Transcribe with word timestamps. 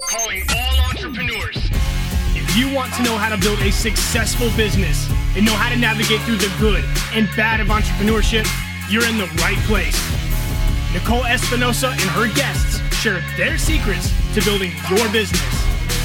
calling 0.00 0.42
all 0.56 0.80
entrepreneurs. 0.88 1.56
If 2.34 2.56
you 2.56 2.74
want 2.74 2.92
to 2.94 3.02
know 3.02 3.16
how 3.16 3.34
to 3.34 3.40
build 3.40 3.60
a 3.60 3.70
successful 3.70 4.48
business 4.56 5.10
and 5.36 5.44
know 5.44 5.54
how 5.54 5.68
to 5.68 5.76
navigate 5.76 6.20
through 6.22 6.38
the 6.38 6.52
good 6.58 6.84
and 7.12 7.28
bad 7.36 7.60
of 7.60 7.68
entrepreneurship, 7.68 8.46
you're 8.90 9.06
in 9.06 9.18
the 9.18 9.26
right 9.42 9.58
place. 9.68 9.98
Nicole 10.92 11.24
Espinosa 11.26 11.88
and 11.88 12.00
her 12.00 12.32
guests 12.34 12.80
share 12.96 13.20
their 13.36 13.58
secrets 13.58 14.12
to 14.34 14.42
building 14.42 14.72
your 14.88 15.08
business. 15.12 15.42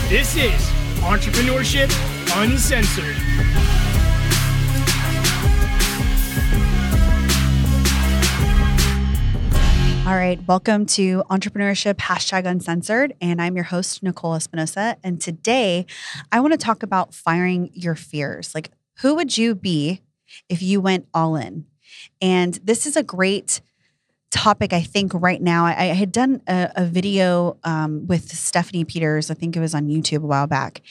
This 0.10 0.36
is 0.36 0.62
Entrepreneurship 1.02 1.90
Uncensored. 2.36 3.16
All 10.08 10.16
right, 10.16 10.40
welcome 10.48 10.86
to 10.86 11.24
Entrepreneurship 11.32 11.96
Hashtag 11.96 12.46
Uncensored. 12.46 13.16
And 13.20 13.42
I'm 13.42 13.56
your 13.56 13.64
host, 13.64 14.04
Nicole 14.04 14.36
Espinosa. 14.36 14.98
And 15.04 15.20
today 15.20 15.88
I 16.32 16.42
want 16.42 16.54
to 16.54 16.60
talk 16.60 16.84
about 16.84 17.16
firing 17.16 17.72
your 17.74 17.96
fears. 17.96 18.54
Like, 18.54 18.70
who 19.00 19.16
would 19.16 19.36
you 19.36 19.56
be 19.56 20.04
if 20.48 20.62
you 20.62 20.80
went 20.80 21.08
all 21.12 21.36
in? 21.36 21.66
And 22.22 22.60
this 22.64 22.86
is 22.86 22.96
a 22.96 23.02
great 23.02 23.62
topic, 24.32 24.74
I 24.74 24.82
think, 24.82 25.14
right 25.14 25.42
now. 25.42 25.66
I, 25.66 25.72
I 25.72 25.86
had 25.86 26.12
done 26.12 26.42
a, 26.48 26.72
a 26.76 26.86
video 26.86 27.58
um, 27.64 28.06
with 28.08 28.30
Stephanie 28.32 28.84
Peters, 28.84 29.32
I 29.32 29.34
think 29.34 29.56
it 29.56 29.60
was 29.60 29.74
on 29.74 29.88
YouTube 29.88 30.24
a 30.24 30.28
while 30.28 30.48
back. 30.48 30.82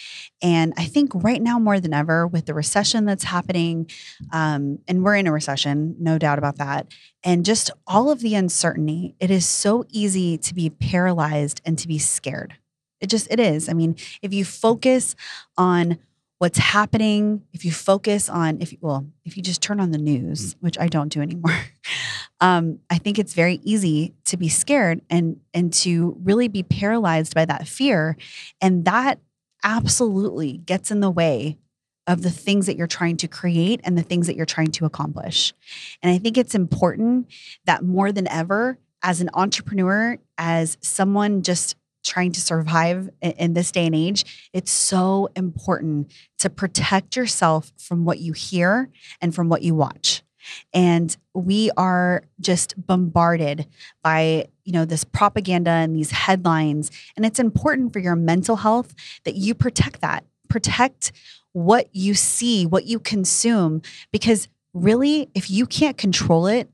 And 0.42 0.72
I 0.76 0.84
think 0.84 1.12
right 1.14 1.42
now, 1.42 1.58
more 1.58 1.80
than 1.80 1.92
ever, 1.92 2.26
with 2.26 2.46
the 2.46 2.54
recession 2.54 3.04
that's 3.04 3.24
happening, 3.24 3.90
um, 4.32 4.78
and 4.88 5.04
we're 5.04 5.16
in 5.16 5.26
a 5.26 5.32
recession, 5.32 5.96
no 5.98 6.18
doubt 6.18 6.38
about 6.38 6.56
that, 6.56 6.86
and 7.22 7.44
just 7.44 7.70
all 7.86 8.10
of 8.10 8.20
the 8.20 8.34
uncertainty, 8.34 9.14
it 9.20 9.30
is 9.30 9.46
so 9.46 9.84
easy 9.90 10.38
to 10.38 10.54
be 10.54 10.70
paralyzed 10.70 11.60
and 11.64 11.78
to 11.78 11.88
be 11.88 11.98
scared. 11.98 12.54
It 13.00 13.08
just, 13.08 13.28
it 13.30 13.40
is. 13.40 13.68
I 13.68 13.72
mean, 13.72 13.96
if 14.22 14.32
you 14.32 14.44
focus 14.44 15.14
on 15.58 15.98
what's 16.38 16.58
happening, 16.58 17.42
if 17.52 17.64
you 17.64 17.72
focus 17.72 18.28
on, 18.28 18.60
if 18.60 18.72
you, 18.72 18.78
well, 18.80 19.06
if 19.24 19.36
you 19.36 19.42
just 19.42 19.62
turn 19.62 19.80
on 19.80 19.92
the 19.92 19.98
news, 19.98 20.56
which 20.60 20.78
I 20.78 20.88
don't 20.88 21.08
do 21.08 21.20
anymore, 21.20 21.52
um, 22.40 22.80
I 22.90 22.98
think 22.98 23.18
it's 23.18 23.34
very 23.34 23.60
easy 23.62 24.14
to 24.26 24.36
be 24.36 24.48
scared 24.48 25.00
and 25.08 25.40
and 25.52 25.72
to 25.74 26.16
really 26.22 26.48
be 26.48 26.62
paralyzed 26.62 27.34
by 27.34 27.44
that 27.44 27.68
fear, 27.68 28.16
and 28.60 28.84
that 28.84 29.20
absolutely 29.62 30.58
gets 30.58 30.90
in 30.90 31.00
the 31.00 31.10
way 31.10 31.58
of 32.06 32.22
the 32.22 32.30
things 32.30 32.66
that 32.66 32.76
you're 32.76 32.86
trying 32.86 33.16
to 33.16 33.28
create 33.28 33.80
and 33.84 33.96
the 33.96 34.02
things 34.02 34.26
that 34.26 34.36
you're 34.36 34.44
trying 34.44 34.70
to 34.70 34.84
accomplish. 34.84 35.54
And 36.02 36.12
I 36.12 36.18
think 36.18 36.36
it's 36.36 36.54
important 36.54 37.28
that 37.64 37.82
more 37.82 38.12
than 38.12 38.28
ever, 38.28 38.78
as 39.02 39.20
an 39.20 39.30
entrepreneur, 39.34 40.18
as 40.36 40.76
someone 40.80 41.42
just 41.42 41.76
trying 42.04 42.32
to 42.32 42.40
survive 42.40 43.08
in, 43.22 43.54
this 43.54 43.72
day 43.72 43.86
and 43.86 43.94
age, 43.94 44.50
it's 44.52 44.70
so 44.70 45.30
important 45.34 46.12
to 46.38 46.50
protect 46.50 47.16
yourself 47.16 47.72
from 47.78 48.04
what 48.04 48.18
you 48.18 48.34
hear 48.34 48.90
and 49.22 49.34
from 49.34 49.48
what 49.48 49.62
you 49.62 49.74
watch. 49.74 50.22
And 50.72 51.16
we 51.34 51.70
are 51.76 52.24
just 52.40 52.74
bombarded 52.86 53.66
by, 54.02 54.48
you 54.64 54.72
know, 54.72 54.84
this 54.84 55.04
propaganda 55.04 55.70
and 55.70 55.94
these 55.94 56.10
headlines. 56.10 56.90
And 57.16 57.24
it's 57.24 57.38
important 57.38 57.92
for 57.92 57.98
your 57.98 58.16
mental 58.16 58.56
health 58.56 58.94
that 59.24 59.34
you 59.34 59.54
protect 59.54 60.00
that. 60.00 60.24
Protect 60.48 61.12
what 61.52 61.88
you 61.92 62.14
see, 62.14 62.66
what 62.66 62.84
you 62.86 62.98
consume, 62.98 63.82
because 64.10 64.48
really, 64.72 65.30
if 65.34 65.50
you 65.50 65.66
can't 65.66 65.96
control 65.96 66.46
it, 66.46 66.68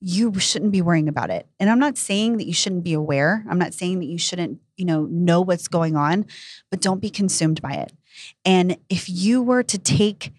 you 0.00 0.38
shouldn't 0.38 0.72
be 0.72 0.82
worrying 0.82 1.08
about 1.08 1.30
it. 1.30 1.46
And 1.58 1.70
I'm 1.70 1.78
not 1.78 1.96
saying 1.96 2.36
that 2.36 2.46
you 2.46 2.52
shouldn't 2.52 2.84
be 2.84 2.92
aware. 2.92 3.44
I'm 3.48 3.58
not 3.58 3.72
saying 3.72 4.00
that 4.00 4.06
you 4.06 4.18
shouldn't, 4.18 4.60
you 4.76 4.84
know, 4.84 5.06
know 5.06 5.40
what's 5.40 5.68
going 5.68 5.96
on, 5.96 6.26
but 6.70 6.80
don't 6.80 7.00
be 7.00 7.08
consumed 7.08 7.62
by 7.62 7.72
it. 7.72 7.92
And 8.44 8.76
if 8.90 9.08
you 9.08 9.42
were 9.42 9.62
to 9.62 9.78
take 9.78 10.32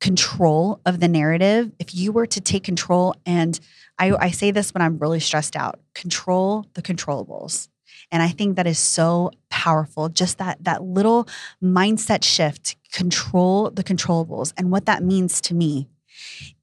control 0.00 0.80
of 0.86 1.00
the 1.00 1.08
narrative, 1.08 1.72
if 1.78 1.94
you 1.94 2.12
were 2.12 2.26
to 2.26 2.40
take 2.40 2.64
control, 2.64 3.14
and 3.26 3.60
I, 3.98 4.12
I 4.12 4.30
say 4.30 4.50
this 4.50 4.72
when 4.72 4.82
I'm 4.82 4.98
really 4.98 5.20
stressed 5.20 5.56
out, 5.56 5.78
control 5.94 6.66
the 6.74 6.82
controllables. 6.82 7.68
And 8.10 8.22
I 8.22 8.28
think 8.28 8.56
that 8.56 8.66
is 8.66 8.78
so 8.78 9.30
powerful. 9.50 10.08
Just 10.08 10.38
that 10.38 10.64
that 10.64 10.82
little 10.82 11.28
mindset 11.62 12.24
shift, 12.24 12.76
control 12.92 13.70
the 13.70 13.84
controllables. 13.84 14.52
And 14.56 14.70
what 14.70 14.86
that 14.86 15.02
means 15.02 15.40
to 15.42 15.54
me 15.54 15.88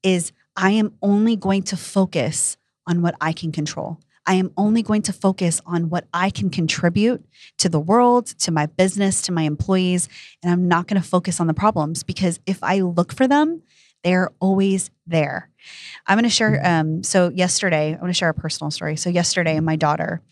is 0.02 0.32
I 0.56 0.72
am 0.72 0.94
only 1.00 1.36
going 1.36 1.62
to 1.64 1.76
focus 1.76 2.56
on 2.86 3.02
what 3.02 3.14
I 3.20 3.32
can 3.32 3.52
control. 3.52 4.00
I 4.28 4.34
am 4.34 4.52
only 4.58 4.82
going 4.82 5.00
to 5.02 5.12
focus 5.12 5.62
on 5.64 5.88
what 5.88 6.06
I 6.12 6.28
can 6.28 6.50
contribute 6.50 7.24
to 7.56 7.70
the 7.70 7.80
world, 7.80 8.26
to 8.40 8.50
my 8.52 8.66
business, 8.66 9.22
to 9.22 9.32
my 9.32 9.42
employees. 9.42 10.06
And 10.42 10.52
I'm 10.52 10.68
not 10.68 10.86
going 10.86 11.00
to 11.00 11.08
focus 11.08 11.40
on 11.40 11.46
the 11.46 11.54
problems 11.54 12.02
because 12.02 12.38
if 12.44 12.62
I 12.62 12.80
look 12.80 13.14
for 13.14 13.26
them, 13.26 13.62
they're 14.04 14.30
always 14.38 14.90
there. 15.06 15.50
I'm 16.06 16.16
going 16.16 16.24
to 16.24 16.30
share. 16.30 16.60
Um, 16.62 17.02
so, 17.02 17.30
yesterday, 17.30 17.94
I 17.94 17.96
want 17.96 18.10
to 18.10 18.14
share 18.14 18.28
a 18.28 18.34
personal 18.34 18.70
story. 18.70 18.96
So, 18.96 19.10
yesterday, 19.10 19.58
my 19.60 19.76
daughter, 19.76 20.22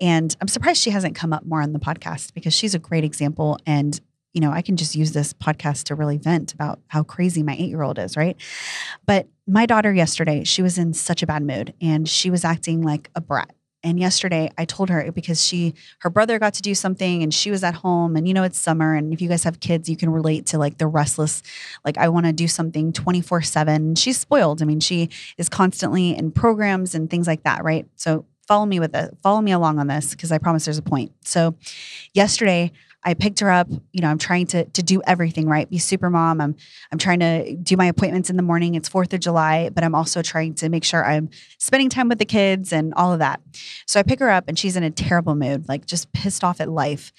and 0.00 0.34
I'm 0.40 0.48
surprised 0.48 0.82
she 0.82 0.90
hasn't 0.90 1.14
come 1.14 1.32
up 1.32 1.44
more 1.44 1.62
on 1.62 1.72
the 1.72 1.78
podcast 1.78 2.34
because 2.34 2.52
she's 2.52 2.74
a 2.74 2.80
great 2.80 3.04
example. 3.04 3.58
And 3.64 4.00
you 4.32 4.40
know, 4.40 4.50
I 4.50 4.62
can 4.62 4.76
just 4.76 4.94
use 4.94 5.12
this 5.12 5.32
podcast 5.34 5.84
to 5.84 5.94
really 5.94 6.18
vent 6.18 6.54
about 6.54 6.80
how 6.88 7.02
crazy 7.02 7.42
my 7.42 7.54
eight 7.54 7.68
year 7.68 7.82
old 7.82 7.98
is, 7.98 8.16
right? 8.16 8.36
But 9.06 9.28
my 9.46 9.66
daughter 9.66 9.92
yesterday, 9.92 10.44
she 10.44 10.62
was 10.62 10.78
in 10.78 10.94
such 10.94 11.22
a 11.22 11.26
bad 11.26 11.42
mood 11.42 11.74
and 11.80 12.08
she 12.08 12.30
was 12.30 12.44
acting 12.44 12.82
like 12.82 13.10
a 13.14 13.20
brat. 13.20 13.54
And 13.84 13.98
yesterday 13.98 14.50
I 14.56 14.64
told 14.64 14.90
her 14.90 15.10
because 15.10 15.44
she 15.44 15.74
her 16.00 16.10
brother 16.10 16.38
got 16.38 16.54
to 16.54 16.62
do 16.62 16.74
something 16.74 17.22
and 17.22 17.34
she 17.34 17.50
was 17.50 17.64
at 17.64 17.74
home 17.74 18.14
and 18.14 18.28
you 18.28 18.34
know 18.34 18.44
it's 18.44 18.58
summer 18.58 18.94
and 18.94 19.12
if 19.12 19.20
you 19.20 19.28
guys 19.28 19.42
have 19.42 19.58
kids 19.58 19.88
you 19.88 19.96
can 19.96 20.10
relate 20.10 20.46
to 20.46 20.58
like 20.58 20.78
the 20.78 20.86
restless 20.86 21.42
like 21.84 21.98
I 21.98 22.08
want 22.08 22.26
to 22.26 22.32
do 22.32 22.46
something 22.46 22.92
24/7. 22.92 23.98
She's 23.98 24.18
spoiled. 24.18 24.62
I 24.62 24.66
mean, 24.66 24.78
she 24.78 25.08
is 25.36 25.48
constantly 25.48 26.16
in 26.16 26.30
programs 26.30 26.94
and 26.94 27.10
things 27.10 27.26
like 27.26 27.42
that, 27.42 27.64
right? 27.64 27.86
So 27.96 28.24
follow 28.46 28.66
me 28.66 28.78
with 28.78 28.94
it. 28.94 29.16
Follow 29.22 29.40
me 29.40 29.50
along 29.50 29.80
on 29.80 29.88
this 29.88 30.10
because 30.10 30.30
I 30.30 30.38
promise 30.38 30.64
there's 30.64 30.78
a 30.78 30.82
point. 30.82 31.12
So 31.24 31.56
yesterday 32.14 32.70
I 33.04 33.14
picked 33.14 33.40
her 33.40 33.50
up. 33.50 33.68
You 33.92 34.00
know, 34.00 34.08
I'm 34.08 34.18
trying 34.18 34.46
to 34.48 34.64
to 34.64 34.82
do 34.82 35.02
everything 35.06 35.48
right, 35.48 35.68
be 35.68 35.78
super 35.78 36.10
mom. 36.10 36.40
I'm 36.40 36.56
I'm 36.90 36.98
trying 36.98 37.20
to 37.20 37.56
do 37.56 37.76
my 37.76 37.86
appointments 37.86 38.30
in 38.30 38.36
the 38.36 38.42
morning. 38.42 38.74
It's 38.74 38.88
Fourth 38.88 39.12
of 39.12 39.20
July, 39.20 39.70
but 39.70 39.84
I'm 39.84 39.94
also 39.94 40.22
trying 40.22 40.54
to 40.54 40.68
make 40.68 40.84
sure 40.84 41.04
I'm 41.04 41.30
spending 41.58 41.88
time 41.88 42.08
with 42.08 42.18
the 42.18 42.24
kids 42.24 42.72
and 42.72 42.94
all 42.94 43.12
of 43.12 43.18
that. 43.18 43.40
So 43.86 43.98
I 43.98 44.02
pick 44.02 44.20
her 44.20 44.30
up, 44.30 44.44
and 44.48 44.58
she's 44.58 44.76
in 44.76 44.82
a 44.82 44.90
terrible 44.90 45.34
mood, 45.34 45.68
like 45.68 45.86
just 45.86 46.12
pissed 46.12 46.44
off 46.44 46.60
at 46.60 46.68
life. 46.68 47.12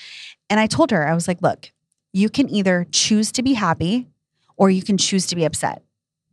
And 0.50 0.60
I 0.60 0.68
told 0.68 0.92
her, 0.92 1.08
I 1.08 1.14
was 1.14 1.28
like, 1.28 1.42
look, 1.42 1.72
you 2.12 2.30
can 2.30 2.50
either 2.50 2.86
choose 2.92 3.32
to 3.34 3.44
be 3.44 3.54
happy, 3.54 4.08
or 4.56 4.70
you 4.70 4.84
can 4.84 4.98
choose 4.98 5.26
to 5.28 5.36
be 5.36 5.46
upset. 5.46 5.84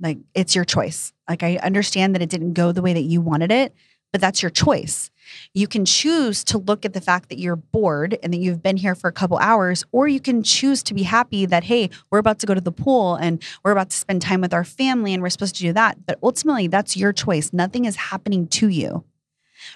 Like 0.00 0.18
it's 0.34 0.54
your 0.54 0.64
choice. 0.64 1.12
Like 1.28 1.42
I 1.42 1.56
understand 1.56 2.14
that 2.14 2.22
it 2.22 2.30
didn't 2.30 2.54
go 2.54 2.72
the 2.72 2.82
way 2.82 2.92
that 2.92 3.02
you 3.02 3.20
wanted 3.20 3.52
it, 3.52 3.74
but 4.12 4.20
that's 4.20 4.42
your 4.42 4.50
choice. 4.50 5.10
You 5.54 5.68
can 5.68 5.84
choose 5.84 6.42
to 6.44 6.58
look 6.58 6.84
at 6.84 6.92
the 6.92 7.00
fact 7.00 7.28
that 7.28 7.38
you're 7.38 7.56
bored 7.56 8.18
and 8.22 8.32
that 8.32 8.38
you've 8.38 8.62
been 8.62 8.76
here 8.76 8.94
for 8.94 9.08
a 9.08 9.12
couple 9.12 9.38
hours, 9.38 9.84
or 9.92 10.08
you 10.08 10.20
can 10.20 10.42
choose 10.42 10.82
to 10.84 10.94
be 10.94 11.04
happy 11.04 11.46
that, 11.46 11.64
hey, 11.64 11.90
we're 12.10 12.18
about 12.18 12.38
to 12.40 12.46
go 12.46 12.54
to 12.54 12.60
the 12.60 12.72
pool 12.72 13.14
and 13.14 13.42
we're 13.64 13.70
about 13.70 13.90
to 13.90 13.96
spend 13.96 14.22
time 14.22 14.40
with 14.40 14.52
our 14.52 14.64
family 14.64 15.14
and 15.14 15.22
we're 15.22 15.30
supposed 15.30 15.56
to 15.56 15.62
do 15.62 15.72
that. 15.72 16.04
But 16.06 16.18
ultimately, 16.22 16.66
that's 16.66 16.96
your 16.96 17.12
choice. 17.12 17.52
Nothing 17.52 17.84
is 17.84 17.96
happening 17.96 18.48
to 18.48 18.68
you. 18.68 19.04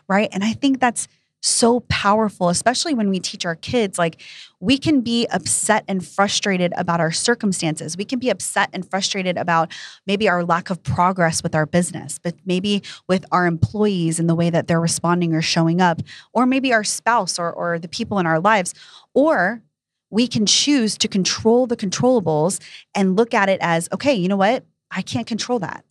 Right. 0.09 0.29
And 0.33 0.43
I 0.43 0.55
think 0.55 0.81
that's 0.81 1.09
so 1.45 1.81
powerful, 1.89 2.49
especially 2.49 2.95
when 2.95 3.11
we 3.11 3.21
teach 3.21 3.45
our 3.45 3.55
kids. 3.55 3.99
Like, 3.99 4.23
we 4.61 4.79
can 4.79 5.03
be 5.03 5.27
upset 5.27 5.85
and 5.87 6.07
frustrated 6.07 6.73
about 6.77 7.01
our 7.01 7.13
circumstances. 7.13 7.97
We 7.97 8.07
can 8.07 8.19
be 8.19 8.31
upset 8.31 8.71
and 8.73 8.89
frustrated 8.89 9.37
about 9.37 9.71
maybe 10.07 10.29
our 10.29 10.43
lack 10.43 10.71
of 10.71 10.83
progress 10.83 11.43
with 11.43 11.55
our 11.55 11.67
business, 11.67 12.19
but 12.19 12.35
maybe 12.47 12.83
with 13.09 13.27
our 13.31 13.47
employees 13.47 14.19
and 14.19 14.29
the 14.29 14.35
way 14.35 14.49
that 14.49 14.69
they're 14.69 14.81
responding 14.81 15.35
or 15.35 15.43
showing 15.43 15.83
up, 15.83 16.01
or 16.33 16.47
maybe 16.47 16.73
our 16.73 16.85
spouse 16.85 17.39
or, 17.39 17.53
or 17.53 17.79
the 17.79 17.89
people 17.89 18.19
in 18.19 18.27
our 18.27 18.41
lives. 18.41 18.73
Or 19.13 19.63
we 20.09 20.27
can 20.27 20.47
choose 20.47 20.97
to 20.99 21.09
control 21.09 21.67
the 21.67 21.77
controllables 21.77 22.61
and 22.95 23.17
look 23.17 23.35
at 23.35 23.49
it 23.49 23.59
as 23.61 23.89
okay, 23.93 24.15
you 24.15 24.29
know 24.29 24.37
what? 24.37 24.65
I 24.91 25.03
can't 25.03 25.27
control 25.27 25.59
that. 25.59 25.85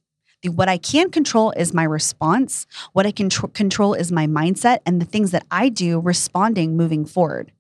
What 0.46 0.68
I 0.68 0.78
can 0.78 1.10
control 1.10 1.52
is 1.52 1.74
my 1.74 1.84
response. 1.84 2.68
What 2.92 3.06
I 3.06 3.12
can 3.12 3.30
tr- 3.30 3.48
control 3.48 3.94
is 3.94 4.12
my 4.12 4.28
mindset 4.28 4.80
and 4.86 5.02
the 5.02 5.06
things 5.06 5.32
that 5.32 5.46
I 5.50 5.70
do 5.70 6.00
responding 6.00 6.76
moving 6.76 7.06
forward. 7.06 7.52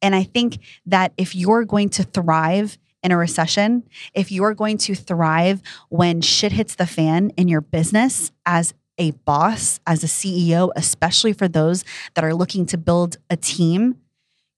And 0.00 0.14
I 0.14 0.24
think 0.24 0.58
that 0.86 1.12
if 1.16 1.34
you're 1.34 1.64
going 1.64 1.90
to 1.90 2.02
thrive 2.02 2.78
in 3.02 3.12
a 3.12 3.16
recession, 3.16 3.82
if 4.14 4.32
you're 4.32 4.54
going 4.54 4.78
to 4.78 4.94
thrive 4.94 5.60
when 5.88 6.20
shit 6.20 6.52
hits 6.52 6.74
the 6.74 6.86
fan 6.86 7.30
in 7.36 7.48
your 7.48 7.60
business 7.60 8.32
as 8.46 8.74
a 8.98 9.10
boss, 9.10 9.80
as 9.86 10.04
a 10.04 10.06
CEO, 10.06 10.70
especially 10.76 11.32
for 11.32 11.48
those 11.48 11.84
that 12.14 12.24
are 12.24 12.34
looking 12.34 12.66
to 12.66 12.78
build 12.78 13.16
a 13.28 13.36
team, 13.36 13.96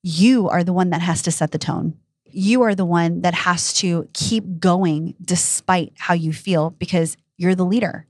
you 0.03 0.49
are 0.49 0.63
the 0.63 0.73
one 0.73 0.91
that 0.91 1.01
has 1.01 1.23
to 1.23 1.31
set 1.31 1.51
the 1.53 1.59
tone. 1.59 1.95
You 2.31 2.63
are 2.63 2.75
the 2.75 2.85
one 2.85 3.23
that 3.23 3.35
has 3.35 3.73
to 3.75 4.09
keep 4.13 4.59
going 4.59 5.15
despite 5.23 5.93
how 5.97 6.15
you 6.15 6.33
feel 6.33 6.71
because 6.71 7.17
you're 7.37 7.55
the 7.55 7.65
leader. 7.65 8.07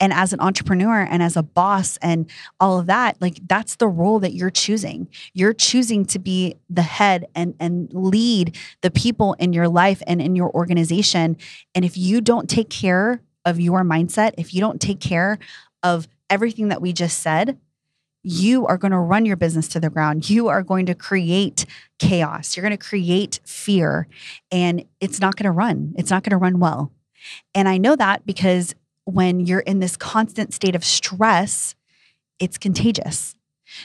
And 0.00 0.12
as 0.12 0.32
an 0.32 0.40
entrepreneur 0.40 1.02
and 1.02 1.22
as 1.22 1.36
a 1.36 1.42
boss 1.42 1.96
and 1.98 2.30
all 2.60 2.78
of 2.78 2.86
that, 2.86 3.20
like 3.20 3.38
that's 3.46 3.76
the 3.76 3.88
role 3.88 4.20
that 4.20 4.32
you're 4.32 4.50
choosing. 4.50 5.08
You're 5.34 5.52
choosing 5.52 6.04
to 6.06 6.18
be 6.18 6.56
the 6.68 6.82
head 6.82 7.26
and 7.34 7.54
and 7.60 7.92
lead 7.92 8.56
the 8.82 8.90
people 8.90 9.34
in 9.34 9.52
your 9.52 9.68
life 9.68 10.02
and 10.06 10.20
in 10.20 10.36
your 10.36 10.50
organization. 10.50 11.36
And 11.74 11.84
if 11.84 11.96
you 11.96 12.20
don't 12.20 12.48
take 12.48 12.70
care 12.70 13.20
of 13.44 13.60
your 13.60 13.82
mindset, 13.82 14.32
if 14.38 14.54
you 14.54 14.60
don't 14.60 14.80
take 14.80 15.00
care 15.00 15.38
of 15.82 16.08
everything 16.28 16.68
that 16.68 16.82
we 16.82 16.92
just 16.92 17.20
said, 17.20 17.58
you 18.22 18.66
are 18.66 18.76
going 18.76 18.90
to 18.90 18.98
run 18.98 19.24
your 19.24 19.36
business 19.36 19.68
to 19.68 19.78
the 19.78 19.88
ground. 19.88 20.28
You 20.28 20.48
are 20.48 20.62
going 20.62 20.86
to 20.86 20.96
create 20.96 21.64
chaos. 22.00 22.56
You're 22.56 22.62
going 22.62 22.76
to 22.76 22.84
create 22.84 23.38
fear 23.44 24.08
and 24.50 24.84
it's 25.00 25.20
not 25.20 25.36
going 25.36 25.44
to 25.44 25.52
run. 25.52 25.94
It's 25.96 26.10
not 26.10 26.24
going 26.24 26.32
to 26.32 26.36
run 26.36 26.58
well. 26.58 26.90
And 27.54 27.68
I 27.68 27.78
know 27.78 27.96
that 27.96 28.26
because 28.26 28.74
when 29.04 29.40
you're 29.40 29.60
in 29.60 29.78
this 29.78 29.96
constant 29.96 30.52
state 30.52 30.74
of 30.74 30.84
stress, 30.84 31.74
it's 32.38 32.58
contagious. 32.58 33.34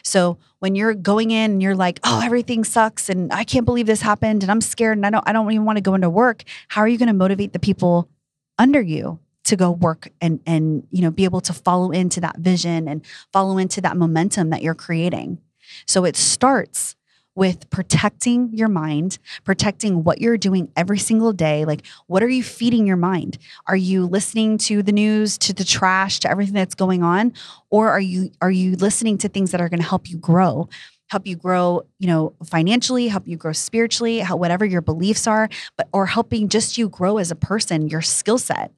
So 0.04 0.38
when 0.60 0.76
you're 0.76 0.94
going 0.94 1.32
in 1.32 1.52
and 1.52 1.62
you're 1.62 1.76
like, 1.76 2.00
"Oh, 2.04 2.22
everything 2.24 2.64
sucks 2.64 3.10
and 3.10 3.32
I 3.34 3.44
can't 3.44 3.66
believe 3.66 3.88
this 3.88 4.02
happened 4.02 4.44
and 4.44 4.52
I'm 4.52 4.62
scared 4.62 4.98
and 4.98 5.06
I 5.06 5.10
don't 5.10 5.28
I 5.28 5.34
don't 5.34 5.52
even 5.52 5.66
want 5.66 5.78
to 5.78 5.82
go 5.82 5.96
into 5.96 6.10
work." 6.10 6.44
How 6.68 6.82
are 6.82 6.88
you 6.88 6.98
going 6.98 7.08
to 7.08 7.14
motivate 7.14 7.54
the 7.54 7.60
people 7.60 8.10
under 8.58 8.82
you 8.82 9.20
to 9.46 9.56
go 9.56 9.72
work 9.72 10.10
and 10.22 10.40
and 10.46 10.88
you 10.92 11.02
know 11.02 11.12
be 11.12 11.24
able 11.24 11.42
to 11.42 11.54
follow 11.54 11.92
into 11.92 12.22
that 12.22 12.38
vision 12.38 12.88
and 12.88 13.04
follow 13.34 13.58
into 13.58 13.82
that 13.82 13.98
momentum 13.98 14.50
that 14.52 14.62
you're 14.62 14.76
creating? 14.76 15.40
So 15.88 16.06
it 16.06 16.16
starts 16.16 16.96
with 17.36 17.70
protecting 17.70 18.50
your 18.54 18.68
mind, 18.68 19.18
protecting 19.44 20.04
what 20.04 20.20
you're 20.20 20.38
doing 20.38 20.70
every 20.76 21.00
single 21.00 21.34
day. 21.34 21.66
Like, 21.66 21.86
what 22.08 22.24
are 22.24 22.30
you 22.30 22.44
feeding 22.44 22.86
your 22.86 22.98
mind? 22.98 23.38
Are 23.68 23.76
you 23.76 24.06
listening 24.06 24.58
to 24.60 24.84
the 24.84 24.92
news, 24.92 25.38
to 25.40 25.54
the 25.54 25.64
trash, 25.64 26.20
to 26.22 26.30
everything 26.30 26.54
that's 26.54 26.76
going 26.76 27.04
on, 27.04 27.34
or 27.70 27.90
are 27.90 28.02
you 28.02 28.32
are 28.42 28.52
you 28.52 28.76
listening 28.76 29.18
to 29.20 29.30
things 29.30 29.52
that 29.52 29.62
are 29.62 29.70
going 29.70 29.82
to 29.82 29.88
help 29.88 30.10
you 30.10 30.18
grow? 30.18 30.70
help 31.08 31.28
you 31.28 31.36
grow 31.36 31.82
you 32.00 32.08
know 32.08 32.34
financially 32.42 33.10
help 33.10 33.28
you 33.28 33.36
grow 33.36 33.52
spiritually 33.52 34.20
how, 34.20 34.38
whatever 34.38 34.64
your 34.64 34.80
beliefs 34.80 35.28
are 35.28 35.50
but 35.76 35.90
or 35.92 36.06
helping 36.06 36.48
just 36.48 36.78
you 36.78 36.88
grow 36.88 37.18
as 37.18 37.30
a 37.30 37.36
person 37.36 37.90
your 37.90 38.02
skill 38.02 38.38
set 38.38 38.72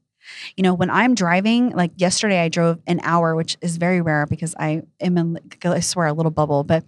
you 0.55 0.63
know, 0.63 0.73
when 0.73 0.89
I'm 0.89 1.15
driving, 1.15 1.71
like 1.71 1.91
yesterday, 1.97 2.39
I 2.39 2.49
drove 2.49 2.79
an 2.87 2.99
hour, 3.03 3.35
which 3.35 3.57
is 3.61 3.77
very 3.77 4.01
rare 4.01 4.25
because 4.25 4.55
I 4.57 4.83
am 4.99 5.17
in, 5.17 5.39
I 5.63 5.79
swear, 5.79 6.07
a 6.07 6.13
little 6.13 6.31
bubble, 6.31 6.63
but 6.63 6.83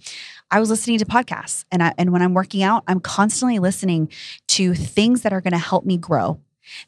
I 0.55 0.59
was 0.61 0.69
listening 0.69 0.99
to 0.99 1.05
podcasts. 1.05 1.65
And, 1.69 1.83
I, 1.83 1.93
and 1.97 2.13
when 2.13 2.21
I'm 2.21 2.33
working 2.33 2.63
out, 2.63 2.85
I'm 2.87 3.01
constantly 3.01 3.59
listening 3.59 4.09
to 4.47 4.73
things 4.73 5.23
that 5.23 5.33
are 5.33 5.41
going 5.41 5.51
to 5.51 5.59
help 5.59 5.85
me 5.85 5.97
grow 5.97 6.39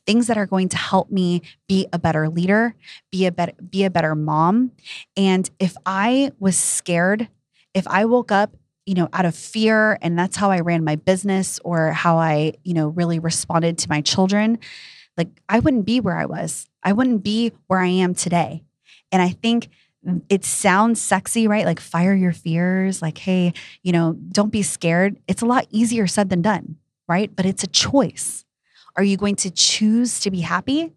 things 0.07 0.25
that 0.25 0.39
are 0.39 0.47
going 0.47 0.67
to 0.67 0.75
help 0.77 1.11
me 1.11 1.39
be 1.67 1.87
a 1.93 1.99
better 1.99 2.27
leader, 2.29 2.73
be 3.11 3.27
a 3.27 3.31
better 3.31 3.53
be 3.69 3.83
a 3.83 3.91
better 3.91 4.15
mom. 4.15 4.71
And 5.15 5.47
if 5.59 5.77
I 5.85 6.31
was 6.39 6.57
scared, 6.57 7.29
if 7.75 7.87
I 7.87 8.05
woke 8.05 8.31
up, 8.31 8.57
you 8.87 8.95
know, 8.95 9.07
out 9.13 9.25
of 9.25 9.35
fear 9.35 9.99
and 10.01 10.17
that's 10.17 10.35
how 10.35 10.49
I 10.49 10.61
ran 10.61 10.83
my 10.83 10.95
business 10.95 11.59
or 11.63 11.91
how 11.91 12.17
I, 12.17 12.53
you 12.63 12.73
know, 12.73 12.87
really 12.87 13.19
responded 13.19 13.77
to 13.77 13.89
my 13.89 14.01
children, 14.01 14.57
like 15.15 15.29
I 15.47 15.59
wouldn't 15.59 15.85
be 15.85 15.99
where 15.99 16.17
I 16.17 16.25
was. 16.25 16.67
I 16.81 16.93
wouldn't 16.93 17.23
be 17.23 17.51
where 17.67 17.81
I 17.81 17.89
am 17.89 18.15
today. 18.15 18.63
And 19.11 19.21
I 19.21 19.29
think 19.29 19.69
it 20.29 20.45
sounds 20.45 21.01
sexy, 21.01 21.47
right? 21.47 21.65
Like 21.65 21.79
fire 21.79 22.13
your 22.13 22.33
fears, 22.33 23.01
like, 23.01 23.17
hey, 23.17 23.53
you 23.83 23.91
know, 23.91 24.13
don't 24.31 24.51
be 24.51 24.63
scared. 24.63 25.17
It's 25.27 25.41
a 25.41 25.45
lot 25.45 25.67
easier 25.69 26.07
said 26.07 26.29
than 26.29 26.41
done, 26.41 26.77
right? 27.07 27.33
But 27.35 27.45
it's 27.45 27.63
a 27.63 27.67
choice. 27.67 28.45
Are 28.95 29.03
you 29.03 29.17
going 29.17 29.35
to 29.37 29.51
choose 29.51 30.19
to 30.21 30.31
be 30.31 30.41
happy? 30.41 30.93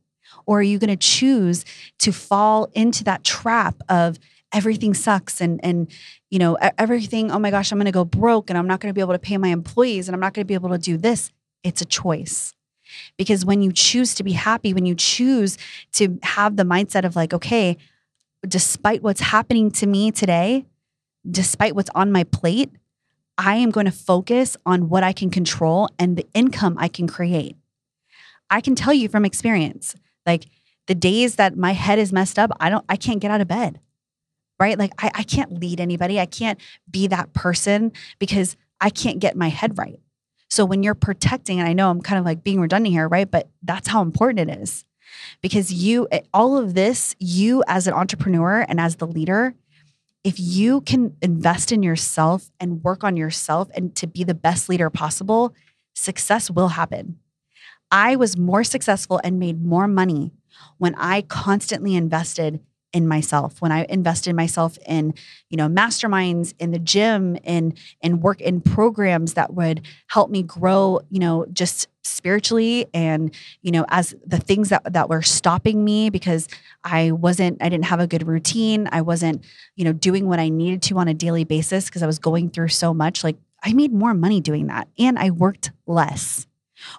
Or 0.46 0.60
are 0.60 0.62
you 0.62 0.78
going 0.78 0.90
to 0.90 0.96
choose 0.96 1.64
to 1.98 2.12
fall 2.12 2.70
into 2.74 3.04
that 3.04 3.24
trap 3.24 3.82
of 3.88 4.18
everything 4.52 4.94
sucks 4.94 5.40
and 5.40 5.60
and 5.62 5.92
you 6.28 6.36
know 6.36 6.56
everything 6.76 7.30
oh 7.30 7.38
my 7.38 7.52
gosh 7.52 7.70
i'm 7.70 7.78
going 7.78 7.84
to 7.84 7.92
go 7.92 8.04
broke 8.04 8.50
and 8.50 8.58
i'm 8.58 8.66
not 8.66 8.80
going 8.80 8.92
to 8.92 8.92
be 8.92 9.00
able 9.00 9.12
to 9.12 9.18
pay 9.20 9.38
my 9.38 9.46
employees 9.46 10.08
and 10.08 10.14
i'm 10.16 10.20
not 10.20 10.34
going 10.34 10.42
to 10.42 10.48
be 10.48 10.54
able 10.54 10.70
to 10.70 10.76
do 10.76 10.96
this 10.96 11.30
it's 11.62 11.80
a 11.80 11.84
choice 11.84 12.52
because 13.16 13.44
when 13.44 13.62
you 13.62 13.72
choose 13.72 14.14
to 14.14 14.22
be 14.22 14.32
happy, 14.32 14.74
when 14.74 14.86
you 14.86 14.94
choose 14.94 15.58
to 15.92 16.18
have 16.22 16.56
the 16.56 16.64
mindset 16.64 17.04
of 17.04 17.16
like, 17.16 17.32
okay, 17.32 17.76
despite 18.46 19.02
what's 19.02 19.20
happening 19.20 19.70
to 19.72 19.86
me 19.86 20.10
today, 20.10 20.66
despite 21.28 21.74
what's 21.74 21.90
on 21.94 22.12
my 22.12 22.24
plate, 22.24 22.70
I 23.36 23.56
am 23.56 23.70
going 23.70 23.86
to 23.86 23.92
focus 23.92 24.56
on 24.66 24.88
what 24.88 25.02
I 25.02 25.12
can 25.12 25.30
control 25.30 25.88
and 25.98 26.16
the 26.16 26.26
income 26.34 26.76
I 26.78 26.88
can 26.88 27.06
create. 27.06 27.56
I 28.50 28.60
can 28.60 28.74
tell 28.74 28.92
you 28.92 29.08
from 29.08 29.24
experience, 29.24 29.94
like 30.26 30.46
the 30.86 30.94
days 30.94 31.36
that 31.36 31.56
my 31.56 31.72
head 31.72 31.98
is 31.98 32.12
messed 32.12 32.38
up, 32.38 32.50
I 32.60 32.68
don't, 32.68 32.84
I 32.88 32.96
can't 32.96 33.20
get 33.20 33.30
out 33.30 33.40
of 33.40 33.48
bed, 33.48 33.80
right? 34.58 34.78
Like 34.78 34.92
I, 34.98 35.10
I 35.14 35.22
can't 35.22 35.60
lead 35.60 35.80
anybody. 35.80 36.18
I 36.18 36.26
can't 36.26 36.58
be 36.90 37.06
that 37.06 37.32
person 37.32 37.92
because 38.18 38.56
I 38.80 38.90
can't 38.90 39.20
get 39.20 39.36
my 39.36 39.48
head 39.48 39.78
right. 39.78 40.00
So 40.48 40.64
when 40.64 40.82
you're 40.82 40.96
protecting, 40.96 41.60
and 41.60 41.68
I 41.68 41.74
know 41.74 41.90
I'm 41.90 42.00
kind 42.00 42.18
of 42.18 42.24
like 42.24 42.42
being 42.42 42.60
redundant 42.60 42.92
here, 42.92 43.06
right? 43.06 43.30
But 43.30 43.48
that's 43.62 43.86
how 43.86 44.02
important 44.02 44.50
it 44.50 44.58
is 44.58 44.84
because 45.40 45.72
you, 45.72 46.08
eh, 46.10 46.20
all 46.32 46.56
of 46.56 46.74
this, 46.74 47.14
you 47.18 47.62
as 47.66 47.86
an 47.86 47.94
entrepreneur 47.94 48.64
and 48.68 48.80
as 48.80 48.96
the 48.96 49.06
leader, 49.06 49.54
if 50.22 50.38
you 50.38 50.82
can 50.82 51.16
invest 51.22 51.72
in 51.72 51.82
yourself 51.82 52.50
and 52.60 52.84
work 52.84 53.04
on 53.04 53.16
yourself 53.16 53.68
and 53.74 53.94
to 53.96 54.06
be 54.06 54.24
the 54.24 54.34
best 54.34 54.68
leader 54.68 54.90
possible, 54.90 55.54
success 55.94 56.50
will 56.50 56.68
happen. 56.68 57.18
I 57.90 58.16
was 58.16 58.36
more 58.36 58.62
successful 58.62 59.20
and 59.24 59.38
made 59.38 59.64
more 59.64 59.88
money 59.88 60.32
when 60.78 60.94
I 60.96 61.22
constantly 61.22 61.96
invested 61.96 62.60
in 62.92 63.06
myself 63.06 63.60
when 63.60 63.70
i 63.70 63.86
invested 63.88 64.34
myself 64.34 64.78
in 64.86 65.14
you 65.48 65.56
know 65.56 65.68
masterminds 65.68 66.54
in 66.58 66.70
the 66.72 66.78
gym 66.78 67.36
in 67.44 67.74
in 68.00 68.20
work 68.20 68.40
in 68.40 68.60
programs 68.60 69.34
that 69.34 69.54
would 69.54 69.80
help 70.08 70.30
me 70.30 70.42
grow 70.42 71.00
you 71.08 71.18
know 71.18 71.46
just 71.52 71.88
spiritually 72.02 72.86
and 72.94 73.34
you 73.62 73.70
know 73.70 73.84
as 73.88 74.14
the 74.26 74.38
things 74.38 74.70
that 74.70 74.82
that 74.92 75.08
were 75.08 75.22
stopping 75.22 75.84
me 75.84 76.10
because 76.10 76.48
i 76.84 77.10
wasn't 77.10 77.56
i 77.62 77.68
didn't 77.68 77.84
have 77.84 78.00
a 78.00 78.06
good 78.06 78.26
routine. 78.26 78.88
I 78.90 79.02
wasn't 79.02 79.44
you 79.76 79.84
know 79.84 79.92
doing 79.92 80.26
what 80.26 80.38
i 80.38 80.48
needed 80.48 80.82
to 80.82 80.98
on 80.98 81.08
a 81.08 81.14
daily 81.14 81.44
basis 81.44 81.86
because 81.86 82.02
i 82.02 82.06
was 82.06 82.18
going 82.18 82.50
through 82.50 82.68
so 82.68 82.94
much. 82.94 83.22
Like 83.22 83.36
i 83.62 83.72
made 83.72 83.92
more 83.92 84.14
money 84.14 84.40
doing 84.40 84.66
that 84.68 84.88
and 84.98 85.18
i 85.18 85.30
worked 85.30 85.70
less 85.86 86.46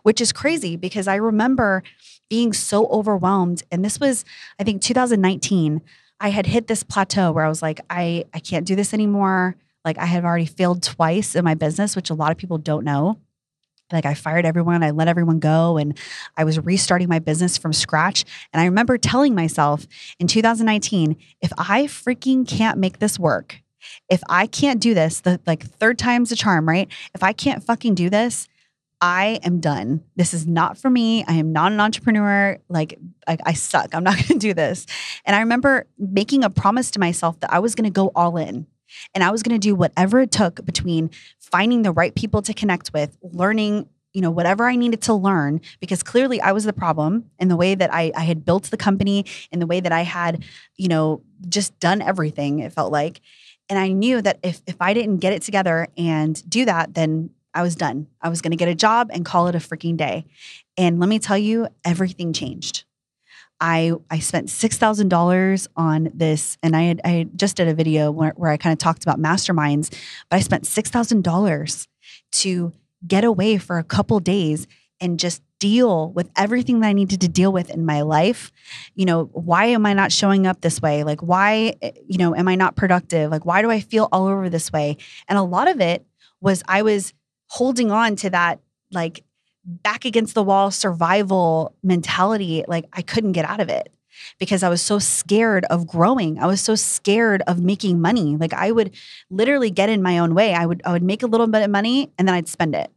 which 0.04 0.22
is 0.22 0.32
crazy 0.32 0.76
because 0.76 1.08
i 1.08 1.16
remember 1.16 1.84
being 2.32 2.54
so 2.54 2.88
overwhelmed. 2.88 3.62
And 3.74 3.84
this 3.84 4.00
was, 4.00 4.24
I 4.58 4.64
think, 4.64 4.82
2019. 4.82 5.82
I 6.22 6.30
had 6.30 6.46
hit 6.46 6.68
this 6.68 6.82
plateau 6.82 7.34
where 7.34 7.44
I 7.44 7.50
was 7.50 7.62
like, 7.62 7.82
I, 7.90 8.24
I 8.34 8.40
can't 8.40 8.66
do 8.66 8.74
this 8.74 8.94
anymore. 8.94 9.58
Like 9.84 9.98
I 9.98 10.06
had 10.06 10.24
already 10.24 10.46
failed 10.46 10.82
twice 10.82 11.36
in 11.36 11.44
my 11.44 11.56
business, 11.56 11.94
which 11.94 12.10
a 12.10 12.14
lot 12.14 12.32
of 12.32 12.38
people 12.38 12.58
don't 12.58 12.86
know. 12.86 13.20
Like 13.92 14.06
I 14.06 14.14
fired 14.14 14.46
everyone, 14.46 14.82
I 14.82 14.92
let 14.92 15.10
everyone 15.10 15.40
go, 15.40 15.76
and 15.76 16.00
I 16.38 16.46
was 16.46 16.58
restarting 16.58 17.10
my 17.10 17.20
business 17.20 17.58
from 17.58 17.74
scratch. 17.74 18.24
And 18.54 18.62
I 18.62 18.66
remember 18.66 18.98
telling 18.98 19.36
myself 19.36 19.86
in 20.18 20.28
2019, 20.28 21.18
if 21.42 21.52
I 21.58 21.84
freaking 21.84 22.48
can't 22.48 22.78
make 22.78 23.00
this 23.00 23.20
work, 23.20 23.62
if 24.08 24.22
I 24.30 24.48
can't 24.48 24.80
do 24.80 24.94
this, 24.94 25.20
the 25.20 25.42
like 25.46 25.64
third 25.64 26.00
time's 26.00 26.32
a 26.32 26.38
charm, 26.38 26.66
right? 26.66 26.88
If 27.14 27.24
I 27.24 27.34
can't 27.34 27.62
fucking 27.62 27.96
do 27.96 28.10
this, 28.10 28.48
I 29.02 29.40
am 29.44 29.60
done. 29.60 30.04
This 30.16 30.34
is 30.34 30.46
not 30.46 30.78
for 30.78 30.90
me. 30.90 31.26
I 31.28 31.34
am 31.34 31.52
not 31.52 31.72
an 31.72 31.80
entrepreneur. 31.80 32.60
Like, 32.70 33.00
I, 33.28 33.38
I 33.44 33.54
suck. 33.54 33.96
I'm 33.96 34.04
not 34.04 34.16
going 34.28 34.28
to 34.28 34.38
do 34.38 34.54
this. 34.54 34.86
And 35.26 35.36
I 35.36 35.40
remember 35.40 35.88
making 35.98 36.44
a 36.44 36.50
promise 36.50 36.92
to 36.92 37.00
myself 37.00 37.40
that 37.40 37.52
I 37.52 37.60
was 37.60 37.74
going 37.74 37.86
to 37.86 37.94
go 37.94 38.12
all 38.16 38.38
in 38.38 38.68
and 39.16 39.24
I 39.24 39.32
was 39.32 39.42
going 39.42 39.60
to 39.60 39.68
do 39.68 39.74
whatever 39.74 40.20
it 40.20 40.32
took 40.32 40.64
between 40.66 41.10
finding 41.40 41.82
the 41.82 41.92
right 41.92 42.14
people 42.14 42.42
to 42.44 42.54
connect 42.54 42.94
with, 42.94 43.18
learning, 43.24 43.90
you 44.14 44.22
know, 44.22 44.30
whatever 44.30 44.68
I 44.68 44.76
needed 44.76 45.02
to 45.04 45.14
learn, 45.14 45.62
because 45.80 46.04
clearly 46.04 46.40
I 46.40 46.52
was 46.52 46.66
the 46.66 46.74
problem 46.74 47.32
in 47.40 47.48
the 47.48 47.58
way 47.58 47.74
that 47.74 47.92
I, 47.94 48.12
I 48.16 48.24
had 48.24 48.46
built 48.46 48.66
the 48.66 48.78
company, 48.78 49.26
in 49.52 49.60
the 49.60 49.68
way 49.68 49.80
that 49.80 49.92
I 49.92 50.02
had, 50.02 50.44
you 50.76 50.90
know, 50.90 51.24
just 51.50 51.80
done 51.80 52.02
everything, 52.02 52.60
it 52.60 52.74
felt 52.74 52.92
like. 52.92 53.22
And 53.70 53.80
I 53.80 53.94
knew 53.94 54.22
that 54.22 54.40
if 54.44 54.62
if 54.68 54.76
I 54.82 54.94
didn't 54.94 55.18
get 55.18 55.32
it 55.32 55.44
together 55.44 55.88
and 55.98 56.50
do 56.50 56.66
that, 56.66 56.94
then 56.94 57.30
I 57.54 57.62
was 57.62 57.76
done. 57.76 58.08
I 58.22 58.30
was 58.30 58.42
going 58.42 58.52
to 58.52 58.58
get 58.58 58.70
a 58.70 58.76
job 58.76 59.10
and 59.12 59.26
call 59.26 59.48
it 59.48 59.56
a 59.56 59.60
freaking 59.60 59.98
day. 59.98 60.26
And 60.78 61.00
let 61.00 61.10
me 61.10 61.20
tell 61.20 61.38
you, 61.38 61.68
everything 61.84 62.34
changed. 62.34 62.86
I 63.60 63.92
I 64.10 64.20
spent 64.20 64.50
six 64.50 64.78
thousand 64.78 65.10
dollars 65.10 65.68
on 65.76 66.10
this, 66.14 66.58
and 66.64 66.76
I 66.76 66.82
had 66.84 67.02
I 67.06 67.28
just 67.36 67.58
did 67.58 67.68
a 67.68 67.76
video 67.76 68.10
where, 68.10 68.34
where 68.36 68.52
I 68.52 68.58
kind 68.58 68.74
of 68.74 68.80
talked 68.80 69.04
about 69.04 69.20
masterminds, 69.20 69.94
but 70.30 70.38
I 70.38 70.40
spent 70.40 70.66
six 70.66 70.90
thousand 70.90 71.24
dollars 71.24 71.88
to 72.32 72.74
get 73.08 73.24
away 73.24 73.58
for 73.58 73.78
a 73.78 73.84
couple 73.84 74.20
days 74.20 74.68
and 75.00 75.20
just 75.20 75.42
deal 75.60 76.12
with 76.12 76.30
everything 76.36 76.80
that 76.80 76.88
I 76.88 76.94
needed 76.94 77.22
to 77.22 77.28
deal 77.28 77.52
with 77.52 77.70
in 77.70 77.86
my 77.86 78.02
life. 78.02 78.52
You 78.96 79.06
know, 79.06 79.26
why 79.34 79.66
am 79.66 79.86
I 79.86 79.94
not 79.94 80.12
showing 80.12 80.48
up 80.48 80.62
this 80.62 80.82
way? 80.82 81.04
Like, 81.04 81.22
why, 81.22 81.76
you 82.08 82.18
know, 82.18 82.36
am 82.36 82.48
I 82.48 82.56
not 82.56 82.76
productive? 82.76 83.30
Like, 83.30 83.46
why 83.46 83.62
do 83.62 83.70
I 83.70 83.80
feel 83.80 84.10
all 84.12 84.28
over 84.28 84.50
this 84.50 84.72
way? 84.72 84.98
And 85.28 85.38
a 85.38 85.44
lot 85.44 85.68
of 85.68 85.82
it 85.82 86.06
was 86.40 86.64
I 86.68 86.82
was 86.82 87.14
holding 87.52 87.92
on 87.92 88.16
to 88.16 88.30
that 88.30 88.60
like 88.92 89.24
back 89.66 90.06
against 90.06 90.34
the 90.34 90.44
wall 90.44 90.72
survival 90.72 91.76
mentality 91.84 92.64
like 92.68 92.86
i 92.94 93.02
couldn't 93.02 93.34
get 93.34 93.46
out 93.46 93.60
of 93.60 93.70
it 93.70 93.92
because 94.40 94.64
I 94.64 94.70
was 94.70 94.82
so 94.82 95.00
scared 95.00 95.66
of 95.66 95.88
growing. 95.88 96.40
I 96.40 96.46
was 96.46 96.62
so 96.62 96.76
scared 96.76 97.42
of 97.48 97.60
making 97.60 98.02
money. 98.02 98.38
Like 98.38 98.54
I 98.54 98.72
would 98.72 98.94
literally 99.30 99.72
get 99.72 99.90
in 99.90 100.02
my 100.02 100.20
own 100.20 100.34
way. 100.34 100.54
I 100.54 100.66
would 100.66 100.82
I 100.86 100.92
would 100.92 101.04
make 101.04 101.24
a 101.24 101.28
little 101.28 101.48
bit 101.48 101.64
of 101.64 101.70
money 101.70 102.12
and 102.18 102.28
then 102.28 102.36
I'd 102.36 102.48
spend 102.48 102.76
it. 102.76 102.92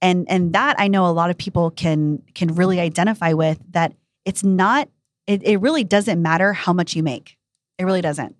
And 0.00 0.26
and 0.28 0.52
that 0.52 0.76
I 0.78 0.88
know 0.88 1.06
a 1.06 1.12
lot 1.12 1.30
of 1.30 1.38
people 1.38 1.70
can 1.70 2.22
can 2.34 2.54
really 2.54 2.80
identify 2.80 3.32
with 3.32 3.60
that 3.72 3.92
it's 4.24 4.44
not 4.44 4.88
it, 5.26 5.42
it 5.42 5.58
really 5.58 5.84
doesn't 5.84 6.20
matter 6.20 6.52
how 6.52 6.72
much 6.72 6.96
you 6.96 7.02
make. 7.02 7.36
It 7.78 7.84
really 7.84 8.02
doesn't. 8.02 8.36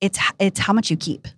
It's 0.00 0.18
it's 0.38 0.60
how 0.60 0.72
much 0.72 0.90
you 0.90 0.96
keep. 0.96 1.28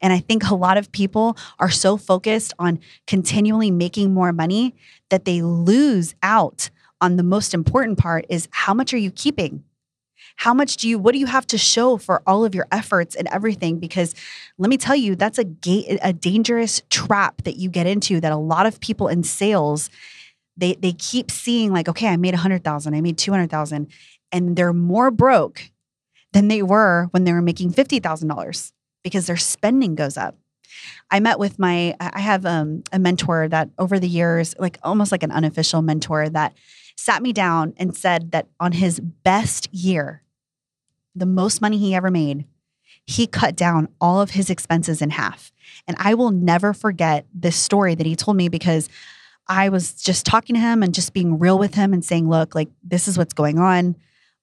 And 0.00 0.12
I 0.12 0.18
think 0.18 0.44
a 0.44 0.54
lot 0.54 0.76
of 0.76 0.92
people 0.92 1.36
are 1.58 1.70
so 1.70 1.96
focused 1.96 2.52
on 2.58 2.78
continually 3.06 3.70
making 3.70 4.12
more 4.12 4.32
money 4.32 4.74
that 5.10 5.24
they 5.24 5.42
lose 5.42 6.14
out 6.22 6.70
on 7.00 7.16
the 7.16 7.22
most 7.22 7.54
important 7.54 7.98
part 7.98 8.24
is 8.28 8.48
how 8.50 8.74
much 8.74 8.94
are 8.94 8.98
you 8.98 9.10
keeping? 9.10 9.62
How 10.36 10.52
much 10.52 10.76
do 10.76 10.88
you, 10.88 10.98
what 10.98 11.12
do 11.12 11.18
you 11.18 11.26
have 11.26 11.46
to 11.48 11.58
show 11.58 11.96
for 11.96 12.22
all 12.26 12.44
of 12.44 12.54
your 12.54 12.66
efforts 12.70 13.14
and 13.14 13.26
everything? 13.28 13.78
Because 13.78 14.14
let 14.58 14.68
me 14.68 14.76
tell 14.76 14.96
you, 14.96 15.16
that's 15.16 15.38
a, 15.38 15.44
ga- 15.44 15.98
a 16.02 16.12
dangerous 16.12 16.82
trap 16.90 17.42
that 17.44 17.56
you 17.56 17.70
get 17.70 17.86
into 17.86 18.20
that 18.20 18.32
a 18.32 18.36
lot 18.36 18.66
of 18.66 18.80
people 18.80 19.08
in 19.08 19.22
sales, 19.22 19.88
they, 20.56 20.74
they 20.74 20.92
keep 20.92 21.30
seeing 21.30 21.72
like, 21.72 21.88
okay, 21.88 22.08
I 22.08 22.16
made 22.16 22.34
a 22.34 22.38
hundred 22.38 22.64
thousand, 22.64 22.94
I 22.94 23.00
made 23.00 23.18
200,000 23.18 23.88
and 24.32 24.56
they're 24.56 24.72
more 24.72 25.10
broke 25.10 25.70
than 26.32 26.48
they 26.48 26.62
were 26.62 27.08
when 27.12 27.24
they 27.24 27.32
were 27.32 27.42
making 27.42 27.72
$50,000 27.72 28.72
because 29.06 29.28
their 29.28 29.36
spending 29.36 29.94
goes 29.94 30.16
up. 30.16 30.36
I 31.12 31.20
met 31.20 31.38
with 31.38 31.60
my, 31.60 31.94
I 32.00 32.18
have 32.18 32.44
um, 32.44 32.82
a 32.90 32.98
mentor 32.98 33.46
that 33.46 33.70
over 33.78 34.00
the 34.00 34.08
years, 34.08 34.52
like 34.58 34.80
almost 34.82 35.12
like 35.12 35.22
an 35.22 35.30
unofficial 35.30 35.80
mentor 35.80 36.28
that 36.28 36.54
sat 36.96 37.22
me 37.22 37.32
down 37.32 37.72
and 37.76 37.96
said 37.96 38.32
that 38.32 38.48
on 38.58 38.72
his 38.72 38.98
best 38.98 39.72
year, 39.72 40.24
the 41.14 41.24
most 41.24 41.60
money 41.60 41.78
he 41.78 41.94
ever 41.94 42.10
made, 42.10 42.46
he 43.06 43.28
cut 43.28 43.54
down 43.54 43.86
all 44.00 44.20
of 44.20 44.30
his 44.30 44.50
expenses 44.50 45.00
in 45.00 45.10
half. 45.10 45.52
And 45.86 45.96
I 46.00 46.14
will 46.14 46.32
never 46.32 46.74
forget 46.74 47.26
this 47.32 47.54
story 47.54 47.94
that 47.94 48.08
he 48.08 48.16
told 48.16 48.36
me 48.36 48.48
because 48.48 48.88
I 49.46 49.68
was 49.68 49.92
just 49.92 50.26
talking 50.26 50.54
to 50.54 50.60
him 50.60 50.82
and 50.82 50.92
just 50.92 51.12
being 51.12 51.38
real 51.38 51.60
with 51.60 51.74
him 51.74 51.92
and 51.92 52.04
saying, 52.04 52.28
look, 52.28 52.56
like 52.56 52.70
this 52.82 53.06
is 53.06 53.16
what's 53.16 53.34
going 53.34 53.60
on. 53.60 53.94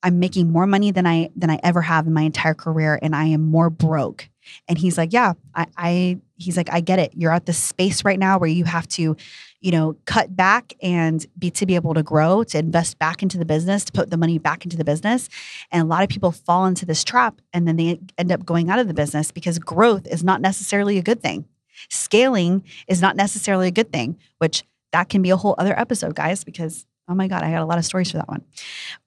I'm 0.03 0.19
making 0.19 0.51
more 0.51 0.67
money 0.67 0.91
than 0.91 1.07
I 1.07 1.29
than 1.35 1.49
I 1.49 1.59
ever 1.63 1.81
have 1.81 2.05
in 2.05 2.13
my 2.13 2.23
entire 2.23 2.53
career 2.53 2.99
and 3.01 3.15
I 3.15 3.25
am 3.25 3.49
more 3.49 3.69
broke. 3.69 4.29
And 4.67 4.77
he's 4.77 4.97
like, 4.97 5.13
Yeah, 5.13 5.33
I, 5.55 5.67
I 5.77 6.17
he's 6.35 6.57
like, 6.57 6.71
I 6.71 6.81
get 6.81 6.99
it. 6.99 7.13
You're 7.15 7.31
at 7.31 7.45
the 7.45 7.53
space 7.53 8.03
right 8.03 8.19
now 8.19 8.37
where 8.37 8.49
you 8.49 8.65
have 8.65 8.87
to, 8.89 9.15
you 9.61 9.71
know, 9.71 9.95
cut 10.05 10.35
back 10.35 10.73
and 10.81 11.25
be 11.39 11.49
to 11.51 11.65
be 11.65 11.75
able 11.75 11.93
to 11.93 12.03
grow, 12.03 12.43
to 12.43 12.57
invest 12.57 12.99
back 12.99 13.23
into 13.23 13.37
the 13.37 13.45
business, 13.45 13.85
to 13.85 13.93
put 13.93 14.09
the 14.09 14.17
money 14.17 14.37
back 14.37 14.65
into 14.65 14.75
the 14.75 14.83
business. 14.83 15.29
And 15.71 15.81
a 15.81 15.85
lot 15.85 16.03
of 16.03 16.09
people 16.09 16.31
fall 16.31 16.65
into 16.65 16.85
this 16.85 17.03
trap 17.03 17.41
and 17.53 17.65
then 17.65 17.77
they 17.77 17.99
end 18.17 18.31
up 18.31 18.45
going 18.45 18.69
out 18.69 18.79
of 18.79 18.89
the 18.89 18.93
business 18.93 19.31
because 19.31 19.57
growth 19.57 20.05
is 20.07 20.23
not 20.23 20.41
necessarily 20.41 20.97
a 20.97 21.03
good 21.03 21.21
thing. 21.21 21.45
Scaling 21.89 22.63
is 22.87 23.01
not 23.01 23.15
necessarily 23.15 23.69
a 23.69 23.71
good 23.71 23.91
thing, 23.91 24.17
which 24.39 24.63
that 24.91 25.07
can 25.07 25.21
be 25.21 25.29
a 25.29 25.37
whole 25.37 25.55
other 25.57 25.77
episode, 25.79 26.13
guys, 26.13 26.43
because 26.43 26.85
oh 27.07 27.15
my 27.15 27.27
God, 27.27 27.43
I 27.43 27.51
got 27.51 27.61
a 27.61 27.65
lot 27.65 27.77
of 27.77 27.85
stories 27.85 28.11
for 28.11 28.17
that 28.17 28.29
one. 28.29 28.43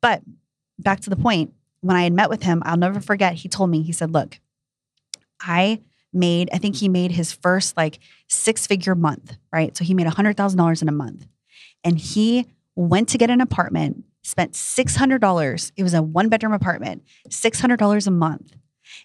But 0.00 0.22
back 0.78 1.00
to 1.00 1.10
the 1.10 1.16
point, 1.16 1.52
when 1.80 1.96
I 1.96 2.04
had 2.04 2.12
met 2.12 2.30
with 2.30 2.42
him, 2.42 2.62
I'll 2.64 2.76
never 2.76 3.00
forget, 3.00 3.34
he 3.34 3.48
told 3.48 3.70
me, 3.70 3.82
he 3.82 3.92
said, 3.92 4.12
Look, 4.12 4.40
I 5.40 5.82
made, 6.12 6.48
I 6.52 6.58
think 6.58 6.76
he 6.76 6.88
made 6.88 7.12
his 7.12 7.32
first 7.32 7.76
like 7.76 7.98
six 8.28 8.66
figure 8.66 8.94
month, 8.94 9.36
right? 9.52 9.76
So 9.76 9.84
he 9.84 9.94
made 9.94 10.06
$100,000 10.06 10.82
in 10.82 10.88
a 10.88 10.92
month. 10.92 11.26
And 11.84 11.98
he 11.98 12.46
went 12.74 13.08
to 13.10 13.18
get 13.18 13.30
an 13.30 13.40
apartment, 13.40 14.04
spent 14.22 14.52
$600. 14.52 15.72
It 15.76 15.82
was 15.82 15.94
a 15.94 16.02
one 16.02 16.28
bedroom 16.28 16.52
apartment, 16.52 17.04
$600 17.28 18.06
a 18.06 18.10
month. 18.10 18.56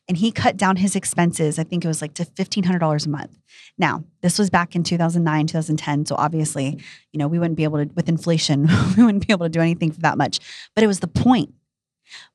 And 0.08 0.18
he 0.18 0.32
cut 0.32 0.58
down 0.58 0.78
his 0.78 0.96
expenses, 0.96 1.58
I 1.58 1.64
think 1.64 1.84
it 1.84 1.88
was 1.88 2.02
like 2.02 2.14
to 2.16 2.24
$1,500 2.24 3.06
a 3.06 3.10
month. 3.10 3.38
Now, 3.78 4.04
this 4.22 4.38
was 4.38 4.50
back 4.50 4.76
in 4.76 4.84
2009, 4.84 5.48
2010. 5.48 6.06
So 6.06 6.16
obviously, 6.16 6.80
you 7.12 7.18
know, 7.18 7.28
we 7.28 7.40
wouldn't 7.40 7.58
be 7.58 7.64
able 7.64 7.84
to, 7.84 7.92
with 7.96 8.08
inflation, 8.08 8.68
we 8.98 9.04
wouldn't 9.04 9.28
be 9.28 9.34
able 9.34 9.46
to 9.46 9.50
do 9.50 9.60
anything 9.60 9.92
for 9.92 10.02
that 10.02 10.18
much. 10.18 10.40
But 10.76 10.84
it 10.84 10.88
was 10.88 11.00
the 11.00 11.08
point. 11.08 11.54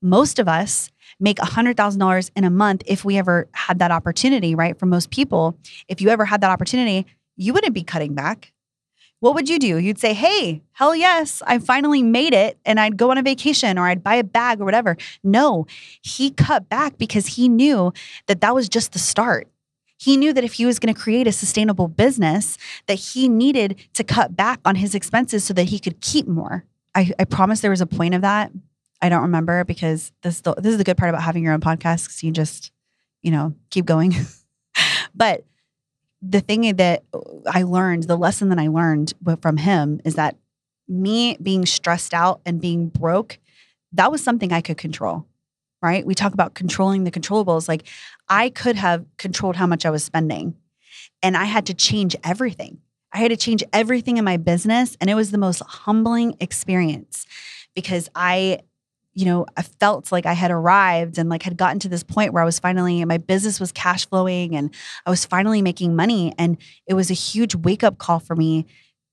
Most 0.00 0.38
of 0.38 0.48
us 0.48 0.90
make 1.18 1.38
$100,000 1.38 2.30
in 2.36 2.44
a 2.44 2.50
month 2.50 2.82
if 2.86 3.04
we 3.04 3.16
ever 3.16 3.48
had 3.52 3.78
that 3.78 3.90
opportunity, 3.90 4.54
right? 4.54 4.78
For 4.78 4.86
most 4.86 5.10
people, 5.10 5.58
if 5.88 6.00
you 6.00 6.08
ever 6.08 6.24
had 6.24 6.40
that 6.42 6.50
opportunity, 6.50 7.06
you 7.36 7.52
wouldn't 7.52 7.74
be 7.74 7.82
cutting 7.82 8.14
back. 8.14 8.52
What 9.20 9.34
would 9.34 9.48
you 9.48 9.58
do? 9.58 9.78
You'd 9.78 9.98
say, 9.98 10.12
Hey, 10.12 10.62
hell 10.72 10.94
yes, 10.94 11.42
I 11.46 11.58
finally 11.58 12.02
made 12.02 12.34
it. 12.34 12.58
And 12.66 12.78
I'd 12.78 12.98
go 12.98 13.10
on 13.10 13.18
a 13.18 13.22
vacation 13.22 13.78
or 13.78 13.86
I'd 13.86 14.04
buy 14.04 14.16
a 14.16 14.24
bag 14.24 14.60
or 14.60 14.64
whatever. 14.64 14.96
No, 15.24 15.66
he 16.02 16.30
cut 16.30 16.68
back 16.68 16.98
because 16.98 17.26
he 17.26 17.48
knew 17.48 17.92
that 18.26 18.42
that 18.42 18.54
was 18.54 18.68
just 18.68 18.92
the 18.92 18.98
start. 18.98 19.48
He 19.98 20.18
knew 20.18 20.34
that 20.34 20.44
if 20.44 20.54
he 20.54 20.66
was 20.66 20.78
going 20.78 20.94
to 20.94 21.00
create 21.00 21.26
a 21.26 21.32
sustainable 21.32 21.88
business, 21.88 22.58
that 22.86 22.94
he 22.94 23.28
needed 23.28 23.76
to 23.94 24.04
cut 24.04 24.36
back 24.36 24.60
on 24.64 24.76
his 24.76 24.94
expenses 24.94 25.44
so 25.44 25.54
that 25.54 25.64
he 25.64 25.78
could 25.78 26.02
keep 26.02 26.28
more. 26.28 26.64
I, 26.94 27.12
I 27.18 27.24
promise 27.24 27.60
there 27.60 27.70
was 27.70 27.80
a 27.80 27.86
point 27.86 28.14
of 28.14 28.20
that, 28.20 28.52
I 29.00 29.08
don't 29.08 29.22
remember 29.22 29.64
because 29.64 30.12
this 30.22 30.40
this 30.40 30.66
is 30.66 30.78
the 30.78 30.84
good 30.84 30.96
part 30.96 31.10
about 31.10 31.22
having 31.22 31.44
your 31.44 31.52
own 31.52 31.60
podcast 31.60 32.04
because 32.04 32.22
you 32.22 32.30
just 32.30 32.72
you 33.22 33.30
know 33.30 33.54
keep 33.70 33.84
going. 33.84 34.14
but 35.14 35.44
the 36.22 36.40
thing 36.40 36.76
that 36.76 37.04
I 37.46 37.62
learned, 37.62 38.04
the 38.04 38.16
lesson 38.16 38.48
that 38.48 38.58
I 38.58 38.68
learned 38.68 39.14
from 39.40 39.58
him 39.58 40.00
is 40.04 40.14
that 40.14 40.36
me 40.88 41.36
being 41.42 41.66
stressed 41.66 42.14
out 42.14 42.40
and 42.46 42.60
being 42.60 42.88
broke, 42.88 43.38
that 43.92 44.10
was 44.10 44.22
something 44.22 44.52
I 44.52 44.60
could 44.60 44.78
control. 44.78 45.26
Right? 45.82 46.06
We 46.06 46.14
talk 46.14 46.32
about 46.32 46.54
controlling 46.54 47.04
the 47.04 47.10
controllables. 47.10 47.68
Like 47.68 47.86
I 48.28 48.48
could 48.48 48.76
have 48.76 49.04
controlled 49.18 49.56
how 49.56 49.66
much 49.66 49.84
I 49.84 49.90
was 49.90 50.02
spending, 50.02 50.56
and 51.22 51.36
I 51.36 51.44
had 51.44 51.66
to 51.66 51.74
change 51.74 52.16
everything. 52.24 52.78
I 53.12 53.18
had 53.18 53.30
to 53.30 53.36
change 53.36 53.62
everything 53.72 54.16
in 54.16 54.24
my 54.24 54.36
business, 54.36 54.96
and 55.00 55.10
it 55.10 55.14
was 55.14 55.30
the 55.30 55.38
most 55.38 55.62
humbling 55.62 56.36
experience 56.40 57.26
because 57.74 58.08
I 58.14 58.60
you 59.16 59.24
know, 59.24 59.46
I 59.56 59.62
felt 59.62 60.12
like 60.12 60.26
I 60.26 60.34
had 60.34 60.50
arrived 60.50 61.16
and 61.16 61.30
like 61.30 61.42
had 61.42 61.56
gotten 61.56 61.78
to 61.80 61.88
this 61.88 62.04
point 62.04 62.34
where 62.34 62.42
I 62.42 62.44
was 62.44 62.58
finally, 62.58 63.02
my 63.06 63.16
business 63.16 63.58
was 63.58 63.72
cash 63.72 64.06
flowing 64.06 64.54
and 64.54 64.72
I 65.06 65.10
was 65.10 65.24
finally 65.24 65.62
making 65.62 65.96
money. 65.96 66.34
And 66.36 66.58
it 66.86 66.92
was 66.92 67.10
a 67.10 67.14
huge 67.14 67.54
wake 67.54 67.82
up 67.82 67.96
call 67.96 68.20
for 68.20 68.36
me 68.36 68.66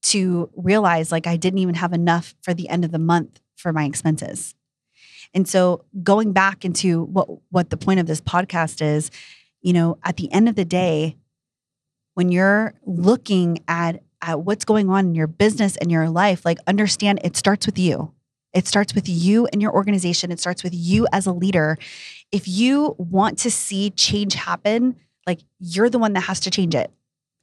to 0.04 0.50
realize 0.58 1.10
like 1.10 1.26
I 1.26 1.38
didn't 1.38 1.60
even 1.60 1.76
have 1.76 1.94
enough 1.94 2.36
for 2.42 2.54
the 2.54 2.68
end 2.68 2.84
of 2.84 2.92
the 2.92 3.00
month 3.00 3.40
for 3.56 3.72
my 3.72 3.86
expenses. 3.86 4.56
And 5.34 5.48
so 5.48 5.86
going 6.04 6.34
back 6.34 6.66
into 6.66 7.04
what 7.04 7.30
what 7.50 7.70
the 7.70 7.78
point 7.78 8.02
of 8.02 8.06
this 8.06 8.20
podcast 8.20 8.82
is, 8.82 9.10
you 9.62 9.72
know, 9.72 9.98
at 10.04 10.18
the 10.18 10.30
end 10.34 10.50
of 10.50 10.56
the 10.56 10.66
day, 10.66 11.16
when 12.16 12.30
you're 12.30 12.74
looking 12.86 13.60
at 13.70 14.04
at 14.22 14.42
what's 14.42 14.66
going 14.66 14.90
on 14.90 15.06
in 15.08 15.16
your 15.16 15.28
business 15.28 15.78
and 15.78 15.90
your 15.90 16.10
life, 16.10 16.44
like 16.44 16.58
understand 16.68 17.22
it 17.24 17.38
starts 17.38 17.66
with 17.66 17.80
you 17.80 18.14
it 18.54 18.68
starts 18.68 18.94
with 18.94 19.10
you 19.10 19.48
and 19.48 19.62
your 19.62 19.74
organization. 19.74 20.32
It 20.32 20.40
starts 20.40 20.64
with 20.64 20.74
you 20.74 21.08
as 21.12 21.26
a 21.26 21.34
leader. 21.34 21.78
If 22.32 22.48
you 22.48 22.96
want 22.98 23.40
to 23.40 23.52
see 23.52 23.90
change 23.90 24.36
happen, 24.36 24.96
like 25.26 25.40
you're 25.60 25.90
the 25.90 26.00
one 26.00 26.14
that 26.14 26.22
has 26.22 26.40
to 26.42 26.52
change 26.52 26.76
it. 26.76 26.92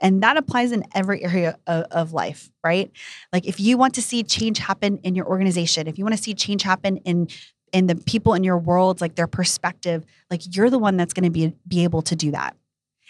And 0.00 0.22
that 0.22 0.36
applies 0.36 0.72
in 0.72 0.84
every 0.94 1.22
area 1.22 1.58
of, 1.66 1.84
of, 1.90 2.12
life, 2.12 2.50
right? 2.64 2.90
Like 3.32 3.46
if 3.46 3.60
you 3.60 3.76
want 3.76 3.94
to 3.96 4.02
see 4.02 4.22
change 4.22 4.58
happen 4.58 4.98
in 5.02 5.14
your 5.14 5.26
organization, 5.26 5.86
if 5.86 5.98
you 5.98 6.04
want 6.04 6.16
to 6.16 6.22
see 6.22 6.34
change 6.34 6.62
happen 6.62 6.98
in 6.98 7.28
in 7.72 7.86
the 7.86 7.94
people 7.94 8.34
in 8.34 8.42
your 8.42 8.58
world, 8.58 9.00
like 9.00 9.14
their 9.14 9.28
perspective, 9.28 10.04
like 10.28 10.56
you're 10.56 10.70
the 10.70 10.78
one 10.78 10.96
that's 10.96 11.12
going 11.12 11.24
to 11.24 11.30
be 11.30 11.54
be 11.68 11.84
able 11.84 12.02
to 12.02 12.16
do 12.16 12.30
that. 12.30 12.56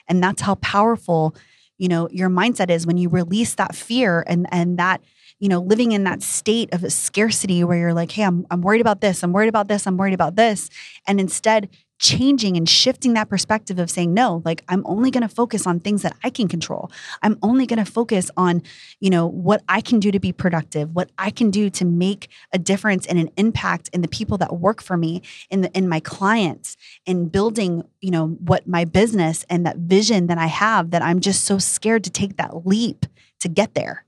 And 0.08 0.22
that's 0.22 0.42
how 0.42 0.56
powerful, 0.56 1.36
you 1.80 1.88
know, 1.88 2.08
your 2.10 2.28
mindset 2.28 2.70
is 2.70 2.86
when 2.86 2.98
you 2.98 3.08
release 3.08 3.54
that 3.54 3.74
fear 3.74 4.22
and 4.26 4.46
and 4.52 4.78
that 4.78 5.00
you 5.40 5.48
know, 5.48 5.60
living 5.60 5.92
in 5.92 6.04
that 6.04 6.22
state 6.22 6.72
of 6.74 6.92
scarcity 6.92 7.64
where 7.64 7.78
you're 7.78 7.94
like, 7.94 8.12
hey, 8.12 8.24
I'm, 8.24 8.46
I'm 8.50 8.60
worried 8.60 8.82
about 8.82 9.00
this, 9.00 9.22
I'm 9.22 9.32
worried 9.32 9.48
about 9.48 9.68
this, 9.68 9.86
I'm 9.86 9.96
worried 9.96 10.12
about 10.12 10.36
this. 10.36 10.68
And 11.06 11.18
instead, 11.18 11.70
changing 12.00 12.56
and 12.56 12.68
shifting 12.68 13.14
that 13.14 13.28
perspective 13.28 13.78
of 13.78 13.90
saying 13.90 14.12
no 14.12 14.42
like 14.44 14.64
i'm 14.68 14.82
only 14.86 15.10
going 15.10 15.22
to 15.22 15.28
focus 15.28 15.66
on 15.66 15.78
things 15.78 16.02
that 16.02 16.16
i 16.24 16.30
can 16.30 16.48
control 16.48 16.90
i'm 17.22 17.38
only 17.42 17.66
going 17.66 17.82
to 17.82 17.90
focus 17.90 18.30
on 18.36 18.62
you 18.98 19.10
know 19.10 19.26
what 19.26 19.62
i 19.68 19.80
can 19.80 20.00
do 20.00 20.10
to 20.10 20.18
be 20.18 20.32
productive 20.32 20.94
what 20.94 21.10
i 21.18 21.30
can 21.30 21.50
do 21.50 21.70
to 21.70 21.84
make 21.84 22.28
a 22.52 22.58
difference 22.58 23.06
and 23.06 23.18
an 23.18 23.30
impact 23.36 23.88
in 23.92 24.00
the 24.00 24.08
people 24.08 24.38
that 24.38 24.56
work 24.56 24.82
for 24.82 24.96
me 24.96 25.22
in 25.50 25.60
the 25.60 25.70
in 25.72 25.88
my 25.88 26.00
clients 26.00 26.76
in 27.06 27.28
building 27.28 27.84
you 28.00 28.10
know 28.10 28.28
what 28.28 28.66
my 28.66 28.84
business 28.84 29.44
and 29.48 29.64
that 29.64 29.76
vision 29.76 30.26
that 30.26 30.38
i 30.38 30.46
have 30.46 30.90
that 30.90 31.02
i'm 31.02 31.20
just 31.20 31.44
so 31.44 31.58
scared 31.58 32.02
to 32.02 32.10
take 32.10 32.36
that 32.36 32.66
leap 32.66 33.06
to 33.38 33.48
get 33.48 33.74
there 33.74 34.04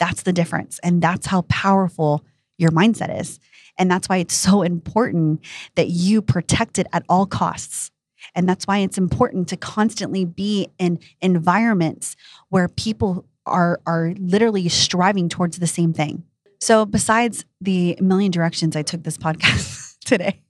that's 0.00 0.22
the 0.22 0.32
difference. 0.32 0.80
And 0.82 1.00
that's 1.00 1.26
how 1.26 1.42
powerful 1.42 2.24
your 2.60 2.70
mindset 2.70 3.18
is. 3.20 3.40
And 3.78 3.90
that's 3.90 4.08
why 4.08 4.18
it's 4.18 4.34
so 4.34 4.62
important 4.62 5.40
that 5.74 5.88
you 5.88 6.20
protect 6.20 6.78
it 6.78 6.86
at 6.92 7.04
all 7.08 7.26
costs. 7.26 7.90
And 8.34 8.48
that's 8.48 8.66
why 8.66 8.78
it's 8.78 8.98
important 8.98 9.48
to 9.48 9.56
constantly 9.56 10.24
be 10.24 10.68
in 10.78 10.98
environments 11.20 12.16
where 12.50 12.68
people 12.68 13.24
are 13.46 13.80
are 13.86 14.12
literally 14.18 14.68
striving 14.68 15.28
towards 15.28 15.58
the 15.58 15.66
same 15.66 15.92
thing. 15.92 16.24
So, 16.60 16.84
besides 16.84 17.46
the 17.60 17.96
million 18.00 18.30
directions 18.30 18.76
I 18.76 18.82
took 18.82 19.02
this 19.02 19.16
podcast 19.16 19.98
today, 20.04 20.42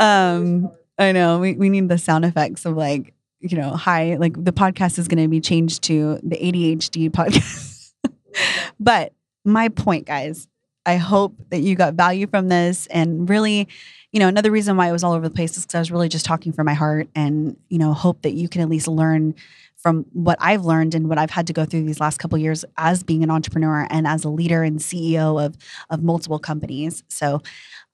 um, 0.00 0.72
I 0.98 1.12
know 1.12 1.38
we, 1.38 1.54
we 1.54 1.70
need 1.70 1.88
the 1.88 1.98
sound 1.98 2.24
effects 2.24 2.64
of 2.64 2.76
like, 2.76 3.14
you 3.38 3.56
know, 3.56 3.70
hi, 3.70 4.16
like 4.16 4.42
the 4.42 4.52
podcast 4.52 4.98
is 4.98 5.06
going 5.06 5.22
to 5.22 5.28
be 5.28 5.40
changed 5.40 5.84
to 5.84 6.18
the 6.22 6.36
ADHD 6.36 7.10
podcast. 7.10 7.92
but 8.80 9.12
my 9.44 9.68
point, 9.68 10.06
guys, 10.06 10.48
I 10.86 10.96
hope 10.96 11.34
that 11.50 11.60
you 11.60 11.74
got 11.74 11.94
value 11.94 12.26
from 12.26 12.48
this 12.48 12.86
and 12.88 13.28
really, 13.28 13.68
you 14.12 14.20
know, 14.20 14.28
another 14.28 14.50
reason 14.50 14.76
why 14.76 14.88
it 14.88 14.92
was 14.92 15.04
all 15.04 15.12
over 15.12 15.28
the 15.28 15.34
place 15.34 15.56
is 15.56 15.64
because 15.64 15.74
I 15.74 15.78
was 15.78 15.90
really 15.90 16.08
just 16.08 16.24
talking 16.24 16.52
from 16.52 16.66
my 16.66 16.74
heart 16.74 17.08
and, 17.14 17.56
you 17.68 17.78
know, 17.78 17.92
hope 17.92 18.22
that 18.22 18.32
you 18.32 18.48
can 18.48 18.62
at 18.62 18.68
least 18.68 18.88
learn 18.88 19.34
from 19.76 20.04
what 20.12 20.38
I've 20.40 20.64
learned 20.64 20.94
and 20.94 21.08
what 21.08 21.18
I've 21.18 21.30
had 21.30 21.46
to 21.46 21.52
go 21.52 21.64
through 21.64 21.84
these 21.84 22.00
last 22.00 22.18
couple 22.18 22.38
years 22.38 22.64
as 22.76 23.02
being 23.02 23.22
an 23.22 23.30
entrepreneur 23.30 23.86
and 23.90 24.06
as 24.06 24.24
a 24.24 24.28
leader 24.28 24.62
and 24.62 24.78
CEO 24.78 25.42
of 25.42 25.56
of 25.88 26.02
multiple 26.02 26.38
companies. 26.38 27.02
So, 27.08 27.42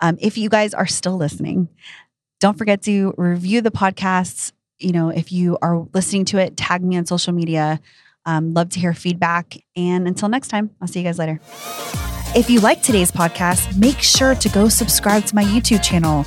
um, 0.01 0.17
if 0.21 0.37
you 0.37 0.49
guys 0.49 0.75
are 0.75 0.87
still 0.87 1.17
listening, 1.17 1.69
don't 2.41 2.59
forget 2.59 2.83
to 2.83 3.15
review 3.17 3.61
the 3.61 3.71
podcasts. 3.71 4.53
You 4.79 4.93
know, 4.93 5.09
if 5.09 5.33
you 5.33 5.59
are 5.63 5.87
listening 5.95 6.25
to 6.27 6.39
it, 6.39 6.57
tag 6.57 6.83
me 6.83 6.97
on 6.97 7.07
social 7.07 7.33
media. 7.33 7.81
Um, 8.27 8.53
love 8.53 8.69
to 8.71 8.81
hear 8.81 8.93
feedback. 8.93 9.57
And 9.77 10.07
until 10.07 10.29
next 10.29 10.49
time, 10.49 10.71
I'll 10.83 10.89
see 10.89 11.01
you 11.01 11.05
guys 11.05 11.19
later. 11.19 11.41
If 12.35 12.51
you 12.51 12.61
like 12.61 12.83
today's 12.83 13.11
podcast, 13.11 13.79
make 13.79 14.01
sure 14.01 14.35
to 14.35 14.49
go 14.51 14.69
subscribe 14.69 15.25
to 15.27 15.35
my 15.35 15.45
YouTube 15.45 15.83
channel. 15.83 16.27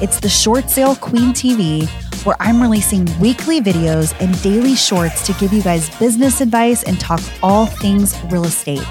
It's 0.00 0.20
the 0.20 0.28
Short 0.28 0.70
Sale 0.70 0.96
Queen 0.96 1.34
TV, 1.34 1.86
where 2.24 2.36
I'm 2.40 2.62
releasing 2.62 3.06
weekly 3.20 3.60
videos 3.60 4.14
and 4.20 4.40
daily 4.42 4.74
shorts 4.74 5.26
to 5.26 5.34
give 5.34 5.52
you 5.52 5.62
guys 5.62 5.94
business 5.98 6.40
advice 6.40 6.82
and 6.84 6.98
talk 6.98 7.20
all 7.42 7.66
things 7.66 8.16
real 8.30 8.44
estate. 8.44 8.86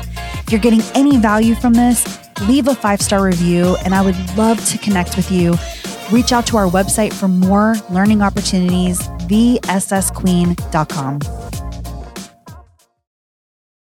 If 0.46 0.52
you're 0.52 0.62
getting 0.62 0.82
any 0.94 1.18
value 1.18 1.56
from 1.56 1.74
this, 1.74 2.20
leave 2.42 2.68
a 2.68 2.76
five 2.76 3.02
star 3.02 3.24
review, 3.24 3.76
and 3.86 3.96
I 3.96 4.04
would 4.04 4.18
love 4.38 4.64
to 4.68 4.78
connect 4.78 5.16
with 5.16 5.32
you. 5.32 5.56
Reach 6.12 6.32
out 6.32 6.46
to 6.48 6.58
our 6.58 6.68
website 6.68 7.14
for 7.14 7.28
more 7.28 7.76
learning 7.90 8.22
opportunities, 8.22 9.00
thessqueen.com. 9.30 11.49